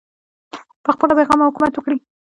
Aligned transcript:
پخپله 0.85 1.13
بې 1.17 1.23
غمه 1.27 1.45
حکومت 1.49 1.73
وکړي 1.75 1.97